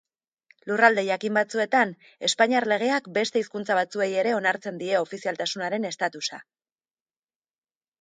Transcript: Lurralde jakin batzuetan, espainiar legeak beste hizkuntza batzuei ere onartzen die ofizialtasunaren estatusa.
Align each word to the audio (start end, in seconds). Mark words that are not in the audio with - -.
Lurralde 0.69 1.03
jakin 1.07 1.37
batzuetan, 1.39 1.91
espainiar 2.29 2.67
legeak 2.73 3.11
beste 3.19 3.45
hizkuntza 3.45 3.79
batzuei 3.83 4.11
ere 4.25 4.35
onartzen 4.41 4.83
die 4.83 4.93
ofizialtasunaren 5.05 5.91
estatusa. 5.95 6.45